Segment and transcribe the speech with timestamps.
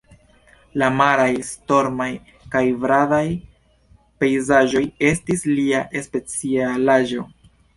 [0.81, 2.07] La maraj, stormaj
[2.55, 3.21] kaj vrakaj
[4.25, 7.29] pejzaĝoj estis lia specialaĵo.